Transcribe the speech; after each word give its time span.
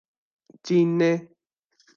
چینّے 0.65 1.11